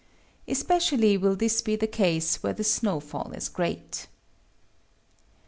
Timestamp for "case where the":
1.85-2.63